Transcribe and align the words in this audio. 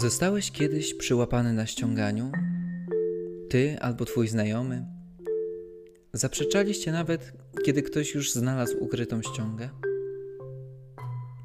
Zostałeś 0.00 0.50
kiedyś 0.50 0.94
przyłapany 0.94 1.52
na 1.52 1.66
ściąganiu? 1.66 2.32
Ty 3.50 3.76
albo 3.80 4.04
twój 4.04 4.28
znajomy? 4.28 4.86
Zaprzeczaliście 6.12 6.92
nawet, 6.92 7.32
kiedy 7.64 7.82
ktoś 7.82 8.14
już 8.14 8.32
znalazł 8.32 8.76
ukrytą 8.84 9.22
ściągę? 9.22 9.68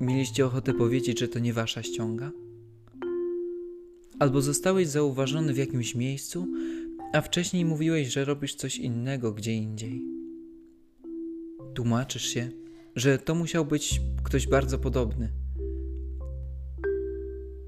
Mieliście 0.00 0.46
ochotę 0.46 0.74
powiedzieć, 0.74 1.20
że 1.20 1.28
to 1.28 1.38
nie 1.38 1.52
wasza 1.52 1.82
ściąga? 1.82 2.32
Albo 4.18 4.40
zostałeś 4.40 4.88
zauważony 4.88 5.52
w 5.52 5.58
jakimś 5.58 5.94
miejscu, 5.94 6.46
a 7.12 7.20
wcześniej 7.20 7.64
mówiłeś, 7.64 8.08
że 8.08 8.24
robisz 8.24 8.54
coś 8.54 8.76
innego 8.76 9.32
gdzie 9.32 9.54
indziej. 9.54 10.02
Tłumaczysz 11.74 12.26
się, 12.26 12.50
że 12.96 13.18
to 13.18 13.34
musiał 13.34 13.64
być 13.64 14.00
ktoś 14.24 14.46
bardzo 14.46 14.78
podobny– 14.78 15.32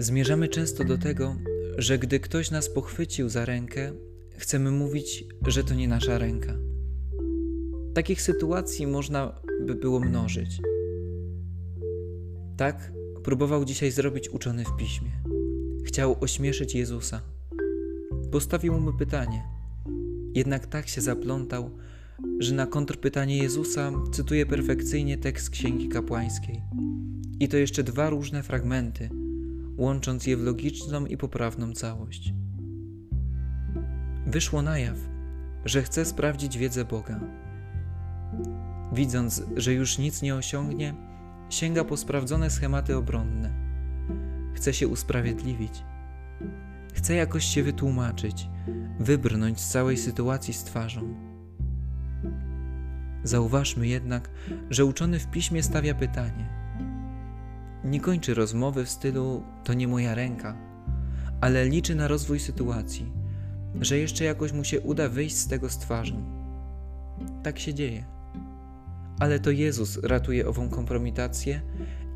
Zmierzamy 0.00 0.48
często 0.48 0.84
do 0.84 0.98
tego, 0.98 1.36
że 1.78 1.98
gdy 1.98 2.20
ktoś 2.20 2.50
nas 2.50 2.68
pochwycił 2.68 3.28
za 3.28 3.44
rękę, 3.44 3.92
chcemy 4.36 4.70
mówić, 4.70 5.24
że 5.46 5.64
to 5.64 5.74
nie 5.74 5.88
nasza 5.88 6.18
ręka. 6.18 6.54
Takich 7.94 8.22
sytuacji 8.22 8.86
można 8.86 9.40
by 9.66 9.74
było 9.74 10.00
mnożyć. 10.00 10.60
Tak 12.56 12.92
próbował 13.24 13.64
dzisiaj 13.64 13.90
zrobić 13.90 14.28
uczony 14.28 14.64
w 14.64 14.76
piśmie. 14.76 15.10
Chciał 15.84 16.16
ośmieszyć 16.20 16.74
Jezusa. 16.74 17.22
Postawił 18.32 18.80
mu 18.80 18.92
pytanie. 18.92 19.42
Jednak 20.34 20.66
tak 20.66 20.88
się 20.88 21.00
zaplątał, 21.00 21.70
że 22.38 22.54
na 22.54 22.66
kontrpytanie 22.66 23.38
Jezusa 23.38 23.92
cytuje 24.12 24.46
perfekcyjnie 24.46 25.18
tekst 25.18 25.50
Księgi 25.50 25.88
Kapłańskiej. 25.88 26.62
I 27.40 27.48
to 27.48 27.56
jeszcze 27.56 27.82
dwa 27.82 28.10
różne 28.10 28.42
fragmenty– 28.42 29.10
łącząc 29.78 30.26
je 30.26 30.36
w 30.36 30.42
logiczną 30.42 31.06
i 31.06 31.16
poprawną 31.16 31.72
całość. 31.72 32.32
Wyszło 34.26 34.62
na 34.62 34.78
jaw, 34.78 34.96
że 35.64 35.82
chce 35.82 36.04
sprawdzić 36.04 36.58
wiedzę 36.58 36.84
Boga. 36.84 37.20
Widząc, 38.92 39.42
że 39.56 39.72
już 39.72 39.98
nic 39.98 40.22
nie 40.22 40.34
osiągnie, 40.34 40.94
sięga 41.50 41.84
po 41.84 41.96
sprawdzone 41.96 42.50
schematy 42.50 42.96
obronne. 42.96 43.52
Chce 44.54 44.74
się 44.74 44.88
usprawiedliwić. 44.88 45.84
Chce 46.94 47.14
jakoś 47.14 47.44
się 47.44 47.62
wytłumaczyć, 47.62 48.48
wybrnąć 49.00 49.60
z 49.60 49.70
całej 49.70 49.96
sytuacji 49.96 50.54
z 50.54 50.64
twarzą. 50.64 51.14
Zauważmy 53.24 53.86
jednak, 53.86 54.30
że 54.70 54.84
uczony 54.84 55.18
w 55.18 55.30
piśmie 55.30 55.62
stawia 55.62 55.94
pytanie– 55.94 56.48
nie 57.88 58.00
kończy 58.00 58.34
rozmowy 58.34 58.84
w 58.84 58.90
stylu 58.90 59.42
to 59.64 59.74
nie 59.74 59.88
moja 59.88 60.14
ręka, 60.14 60.56
ale 61.40 61.64
liczy 61.64 61.94
na 61.94 62.08
rozwój 62.08 62.40
sytuacji, 62.40 63.12
że 63.80 63.98
jeszcze 63.98 64.24
jakoś 64.24 64.52
mu 64.52 64.64
się 64.64 64.80
uda 64.80 65.08
wyjść 65.08 65.36
z 65.36 65.48
tego 65.48 65.70
z 65.70 65.78
twarzą. 65.78 66.22
Tak 67.42 67.58
się 67.58 67.74
dzieje. 67.74 68.04
Ale 69.20 69.40
to 69.40 69.50
Jezus 69.50 69.98
ratuje 70.02 70.48
ową 70.48 70.68
kompromitację 70.68 71.60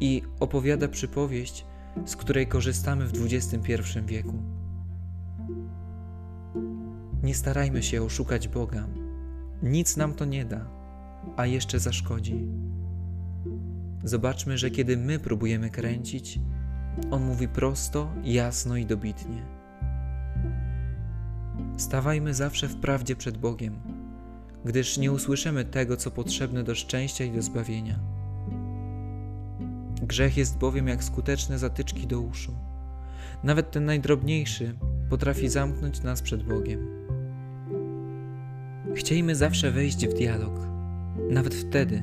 i 0.00 0.22
opowiada 0.40 0.88
przypowieść, 0.88 1.66
z 2.06 2.16
której 2.16 2.46
korzystamy 2.46 3.06
w 3.06 3.12
XXI 3.24 3.74
wieku. 4.06 4.34
Nie 7.22 7.34
starajmy 7.34 7.82
się 7.82 8.02
oszukać 8.02 8.48
Boga. 8.48 8.88
Nic 9.62 9.96
nam 9.96 10.14
to 10.14 10.24
nie 10.24 10.44
da, 10.44 10.66
a 11.36 11.46
jeszcze 11.46 11.80
zaszkodzi. 11.80 12.48
Zobaczmy, 14.04 14.58
że 14.58 14.70
kiedy 14.70 14.96
my 14.96 15.18
próbujemy 15.18 15.70
kręcić, 15.70 16.38
On 17.10 17.24
mówi 17.24 17.48
prosto, 17.48 18.12
jasno 18.24 18.76
i 18.76 18.86
dobitnie. 18.86 19.42
Stawajmy 21.76 22.34
zawsze 22.34 22.68
w 22.68 22.76
prawdzie 22.76 23.16
przed 23.16 23.38
Bogiem, 23.38 23.80
gdyż 24.64 24.98
nie 24.98 25.12
usłyszymy 25.12 25.64
tego, 25.64 25.96
co 25.96 26.10
potrzebne 26.10 26.64
do 26.64 26.74
szczęścia 26.74 27.24
i 27.24 27.30
do 27.30 27.42
zbawienia. 27.42 27.98
Grzech 30.02 30.36
jest 30.36 30.58
bowiem 30.58 30.88
jak 30.88 31.04
skuteczne 31.04 31.58
zatyczki 31.58 32.06
do 32.06 32.20
uszu. 32.20 32.52
Nawet 33.44 33.70
ten 33.70 33.84
najdrobniejszy 33.84 34.74
potrafi 35.10 35.48
zamknąć 35.48 36.02
nas 36.02 36.22
przed 36.22 36.42
Bogiem. 36.42 36.88
Chciejmy 38.94 39.36
zawsze 39.36 39.70
wejść 39.70 40.06
w 40.06 40.14
dialog, 40.14 40.52
nawet 41.30 41.54
wtedy, 41.54 42.02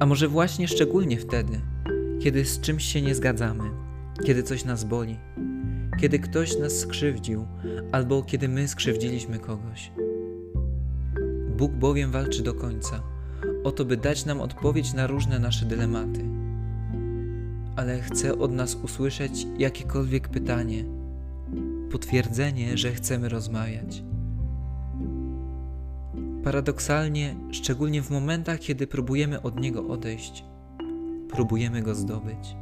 a 0.00 0.06
może 0.06 0.28
właśnie 0.28 0.68
szczególnie 0.68 1.18
wtedy, 1.18 1.60
kiedy 2.20 2.44
z 2.44 2.60
czymś 2.60 2.84
się 2.84 3.02
nie 3.02 3.14
zgadzamy, 3.14 3.64
kiedy 4.24 4.42
coś 4.42 4.64
nas 4.64 4.84
boli, 4.84 5.18
kiedy 6.00 6.18
ktoś 6.18 6.58
nas 6.58 6.72
skrzywdził, 6.78 7.46
albo 7.92 8.22
kiedy 8.22 8.48
my 8.48 8.68
skrzywdziliśmy 8.68 9.38
kogoś. 9.38 9.92
Bóg 11.56 11.72
bowiem 11.72 12.10
walczy 12.10 12.42
do 12.42 12.54
końca, 12.54 13.02
o 13.64 13.72
to, 13.72 13.84
by 13.84 13.96
dać 13.96 14.24
nam 14.24 14.40
odpowiedź 14.40 14.94
na 14.94 15.06
różne 15.06 15.38
nasze 15.38 15.66
dylematy. 15.66 16.20
Ale 17.76 18.00
chce 18.00 18.38
od 18.38 18.52
nas 18.52 18.74
usłyszeć 18.74 19.46
jakiekolwiek 19.58 20.28
pytanie, 20.28 20.84
potwierdzenie, 21.90 22.78
że 22.78 22.92
chcemy 22.92 23.28
rozmawiać. 23.28 24.02
Paradoksalnie, 26.44 27.36
szczególnie 27.50 28.02
w 28.02 28.10
momentach, 28.10 28.60
kiedy 28.60 28.86
próbujemy 28.86 29.42
od 29.42 29.60
niego 29.60 29.88
odejść, 29.88 30.44
próbujemy 31.28 31.82
go 31.82 31.94
zdobyć. 31.94 32.56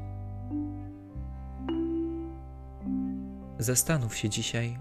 Zastanów 3.59 4.17
się 4.17 4.29
dzisiaj, 4.29 4.79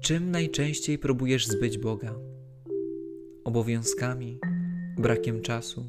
czym 0.00 0.30
najczęściej 0.30 0.98
próbujesz 0.98 1.46
zbyć 1.46 1.78
Boga? 1.78 2.14
Obowiązkami, 3.44 4.38
brakiem 4.98 5.42
czasu, 5.42 5.84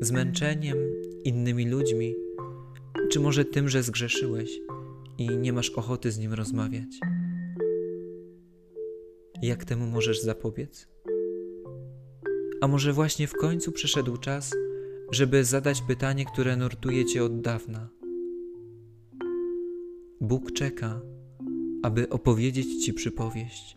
zmęczeniem, 0.00 0.78
innymi 1.24 1.68
ludźmi, 1.68 2.14
czy 3.10 3.20
może 3.20 3.44
tym, 3.44 3.68
że 3.68 3.82
zgrzeszyłeś 3.82 4.50
i 5.18 5.28
nie 5.28 5.52
masz 5.52 5.70
ochoty 5.70 6.10
z 6.10 6.18
nim 6.18 6.32
rozmawiać? 6.32 7.00
Jak 9.42 9.64
temu 9.64 9.86
możesz 9.86 10.20
zapobiec? 10.20 10.93
A 12.60 12.68
może 12.68 12.92
właśnie 12.92 13.26
w 13.26 13.32
końcu 13.32 13.72
przyszedł 13.72 14.16
czas, 14.16 14.54
żeby 15.10 15.44
zadać 15.44 15.82
pytanie, 15.82 16.24
które 16.24 16.56
nurtuje 16.56 17.04
cię 17.04 17.24
od 17.24 17.40
dawna? 17.40 17.88
Bóg 20.20 20.52
czeka, 20.52 21.00
aby 21.82 22.08
opowiedzieć 22.08 22.84
ci 22.84 22.94
przypowieść. 22.94 23.76